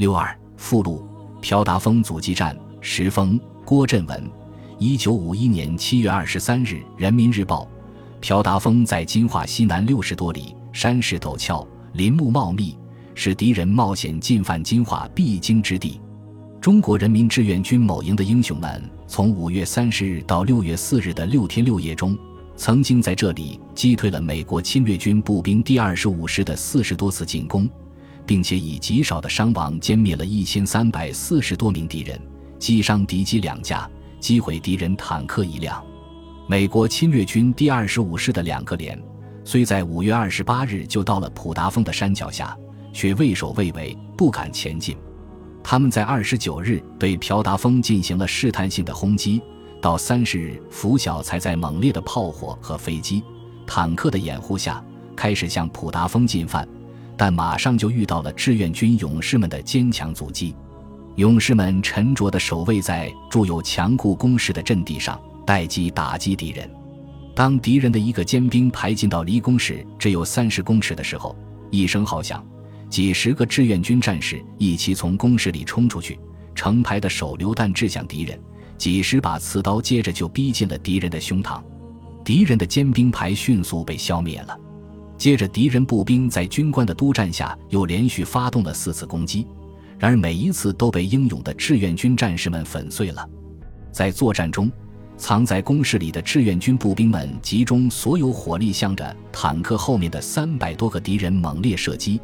[0.00, 1.06] 六二附录：
[1.42, 2.58] 朴达峰阻击战。
[2.80, 4.30] 石峰、郭振文。
[4.78, 7.64] 一九五一年七月二十三日，《人民日报》：
[8.18, 12.74] 朴达峰在金华西南六十多里，山势陡峭，林木茂密，
[13.14, 16.00] 是敌人冒险进犯金华必经之地。
[16.62, 22.16] 中国人民志愿军某营的英雄们，从五月三十日到六月四日的六天六夜中，
[22.56, 27.68] 曾经在这里击退了美国侵略军步兵第二十五师的四十多次进攻，
[28.30, 32.16] 并且以极少的伤亡歼灭了一千三百四十多名敌人，
[32.60, 33.90] 击伤敌机两架。
[34.20, 35.84] 击毁敌人坦克一辆，
[36.46, 38.96] 美国侵略军第二十五师的两个连，
[39.44, 42.56] 虽在五月二十八日就到了普达峰的山脚下，
[42.92, 44.96] 却畏首畏尾，不敢前进。
[45.60, 49.42] 他们在二十九日对朴达峰进行了试探性的轰击，
[49.82, 53.24] 到三十日拂晓才在猛烈的炮火和飞机、
[53.66, 54.80] 坦克的掩护下，
[55.16, 56.68] 开始向普达峰进犯，
[57.20, 60.56] 但马上就遇到了志愿军勇士们的坚强阻击。
[61.16, 66.66] 勇士们沉着地守卫在筑有强固工事的阵地上，待机打击敌人。
[67.34, 71.36] 当敌人的一个尖兵排进到离工事只有三十公尺的时候，
[71.70, 72.42] 一声号响，
[72.88, 76.18] 几十个志愿军战士一齐从工事里冲出去，
[76.54, 78.40] 成排的手榴弹掷向敌人，
[78.78, 81.62] 几十把刺刀接着就逼近了敌人的胸膛。
[82.24, 84.58] 敌人的尖兵排迅速被消灭了。
[85.20, 89.46] 接着，敌人步兵在军官的督战下，又连续发动了四次攻击。
[89.98, 93.28] 然而每一次都被英勇的志愿军战士们粉碎了。
[93.92, 94.72] 在作战中，
[95.18, 102.18] 藏在工事里的志愿军步兵们集中所有火力，向着坦克后面的三百多个敌人猛烈射击，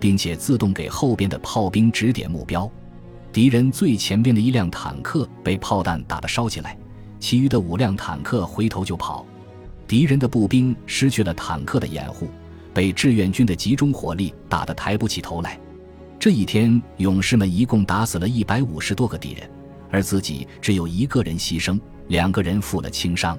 [0.00, 2.66] 并且自动给后边的炮兵指点目标。
[3.30, 6.78] 敌人最前边的一辆坦克被炮弹打得烧起来，
[7.20, 9.26] 其余的五辆坦克回头就跑。
[9.86, 12.28] 敌人的步兵失去了坦克的掩护，
[12.78, 15.58] 被志愿军的集中火力打得抬不起头来。
[16.16, 19.50] 这一天，勇士们一共打死了一百五十多个敌人，
[19.90, 23.36] 而自己只有一个人牺牲，两个人负了轻伤。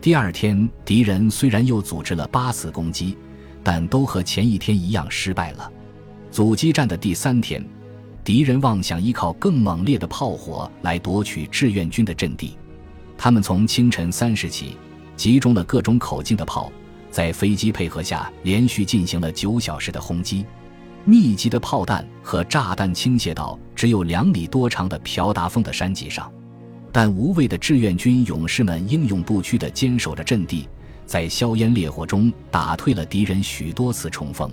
[0.00, 3.18] 第二天，敌人虽然又组织了八次攻击，
[3.64, 5.68] 但都和前一天一样失败了。
[6.30, 7.60] 阻击战的第三天，
[8.22, 12.56] 敌人妄想依靠更猛烈的炮火来夺取志愿军的阵地，
[13.16, 14.76] 他们从清晨三时起，
[15.16, 16.70] 集中了各种口径的炮，
[17.10, 20.44] 在飞机配合下，连续进行了九小时的轰击。
[21.04, 26.30] 密集的炮弹和炸弹倾泻到只有两米多长的朴达峰的山脊上，
[26.92, 30.68] 但无畏的志愿军勇士们英勇不屈地坚守着阵地，
[31.06, 34.50] 在硝烟烈火中打退了敌人许多次冲锋。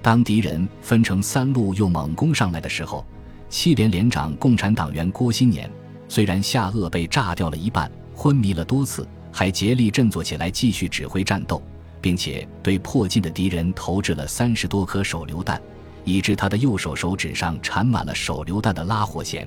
[0.00, 3.04] 当敌人分成三路又猛攻上来的时候，
[3.48, 5.68] 七连连长共产党员郭新年
[6.08, 11.60] 虽然下颚被炸掉了一半，昏迷了多次，还竭力振作起来继续指挥战斗，
[12.00, 15.60] 并且对迫近的敌人投掷了三十多颗手榴弹。
[16.04, 19.46] 以致他的右手手指上缠满了手榴弹的拉火线。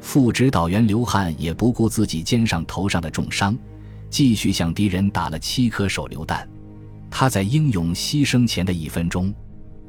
[0.00, 3.56] 副指导员刘汉也不顾自己肩上头上的重伤，
[4.10, 6.46] 继续向敌人打了七颗手榴弹。
[7.10, 9.32] 他在英勇牺牲前的一分钟，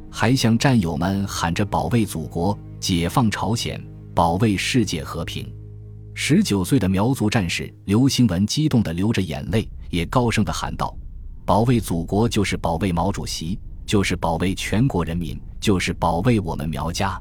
[0.09, 5.51] 还向战友们喊着“保卫祖国，解放朝鲜，保卫世界和平”。
[6.13, 10.95] 十九岁的苗族战士刘兴文激动地流着眼泪，也高声地喊道
[11.47, 17.17] ：“保卫祖国就是保卫毛主席。”就是保卫全国人民，就是保卫我们苗家。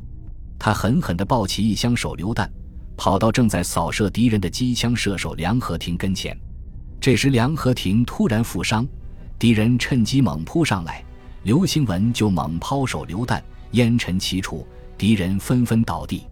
[0.59, 2.51] 他狠狠地抱起一箱手榴弹，
[2.97, 6.37] 跑到正在扫射敌人的机枪射手梁和廷跟前。
[7.01, 8.85] 这时，梁和廷突然负伤，
[9.39, 11.05] 敌人趁机猛扑上来，
[11.45, 14.67] 刘兴文就猛抛手榴弹，烟尘齐出，
[14.99, 16.27] 敌人纷纷倒地。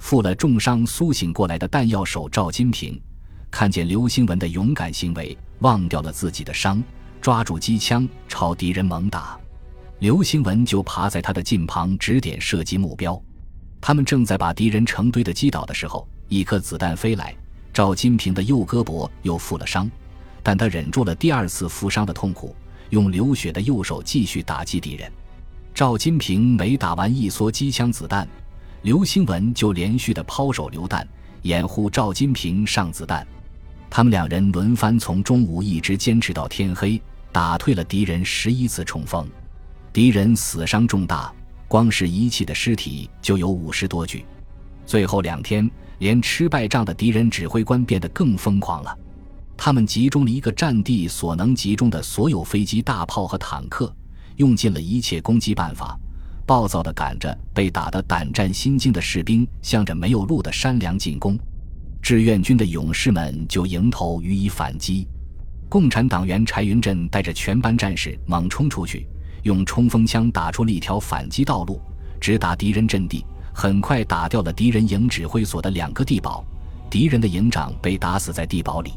[0.00, 3.00] 负了重伤苏醒过来的弹药手赵金平，
[3.48, 6.82] 看见刘兴文的勇敢行为，忘掉了自己的伤，
[7.20, 9.38] 抓住机枪朝敌人猛打。
[9.98, 13.20] 刘兴文就爬在他的近旁指点射击目标。
[13.80, 17.34] 他们正在把敌人成堆的击倒的时候，一颗子弹飞来。
[17.72, 19.88] 赵金平的右胳膊又负了伤，
[20.42, 22.54] 但他忍住了第二次负伤的痛苦，
[22.90, 25.10] 用流血的右手继续打击敌人。
[25.74, 28.26] 赵金平每打完一梭机枪子弹，
[28.82, 31.06] 刘兴文就连续的抛手榴弹
[31.42, 33.24] 掩护赵金平上子弹。
[33.90, 37.00] 他们两人轮番从中午一直坚持到天黑，
[37.32, 39.26] 打退了敌人十一次冲锋。
[39.92, 41.32] 敌人死伤重大，
[41.66, 44.24] 光是遗弃的尸体就有五十多具。
[44.86, 45.68] 最后两天，
[45.98, 48.96] 连吃败仗的敌人指挥官变得更疯狂了。
[49.56, 53.92] 他们集中了一个战地所能集中的所有飞机、大炮和坦克，
[54.36, 55.98] 用尽了一切攻击办法，
[56.46, 61.36] 暴躁地赶着被打得胆战心惊的士兵，向着没有路的山梁进攻。
[62.02, 65.06] 志愿军的勇士们就迎头予以反击。
[65.68, 69.06] 共产党员柴云振带着全班战士猛冲出去。
[69.44, 71.80] 用冲锋枪打出了一条反击道路，
[72.20, 73.24] 直达敌人阵地，
[73.54, 76.44] 很快打掉了敌人营指挥所的两个地堡，
[76.90, 78.92] 敌人的营长被打死在地堡里，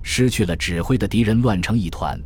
[0.00, 2.18] 失去了指挥的敌人乱成一团。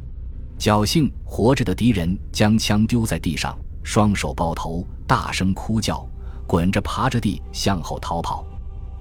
[0.59, 6.07] 侥幸活着的敌人将枪丢在地上，双手抱头，大声哭叫，
[6.47, 8.45] 滚着爬着地向后逃跑。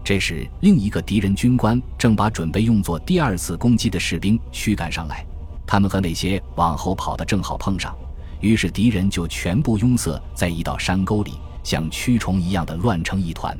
[0.06, 5.26] 这时，另一个敌人军官正把准备用作第二次攻击的士兵驱赶上来，
[5.66, 7.98] 他们和那些往后跑的正好碰上，
[8.40, 11.32] 于是敌人就全部拥塞在一道山沟里，
[11.64, 13.58] 像蛆虫一样的乱成一团。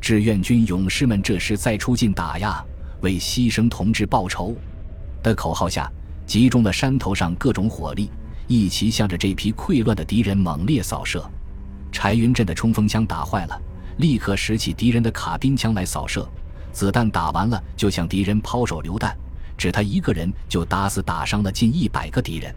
[0.00, 2.64] 志愿军勇士们这时再出进打呀，
[3.00, 4.54] 为牺牲同志报仇
[5.20, 5.90] 的口号下。
[6.24, 8.08] 集中了山头上各种火力，
[8.46, 11.28] 一齐向着这批溃乱的敌人猛烈扫射。
[11.90, 13.60] 柴云振的冲锋枪打坏了，
[14.02, 16.28] 立刻拾起敌人的卡宾枪来扫射。
[16.72, 19.16] 子弹打完了，就向敌人抛手榴弹。
[19.56, 22.52] 只他一个人就打死打伤了近一百个敌人。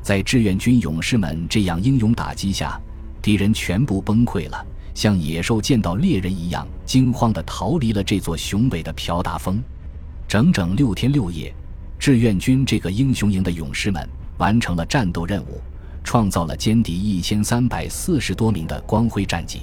[0.00, 2.80] 在志愿军勇士们这样英勇打击下，
[3.20, 9.62] 敌人全部崩溃了，像野兽见到猎人一样惊慌地逃离了这座雄伟的朴达峰。
[10.26, 11.54] 整整六天六夜。
[11.98, 14.08] 志愿军这个英雄营的勇士们
[14.38, 15.60] 完成了战斗任务，
[16.04, 19.62] 创造了歼敌一千三百四十多名的光辉战绩。